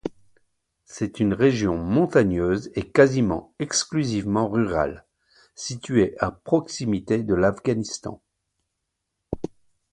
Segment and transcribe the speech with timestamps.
[0.83, 5.05] C'est une région montagneuse et quasiment exclusivement rurale,
[5.53, 8.19] située à proximité de l'Afghanistan.